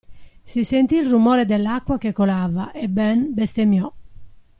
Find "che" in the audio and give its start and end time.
1.99-2.11